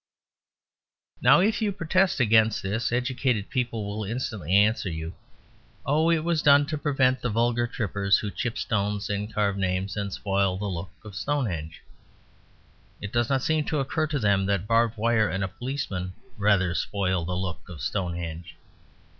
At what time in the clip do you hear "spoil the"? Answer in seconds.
10.11-10.65, 16.73-17.37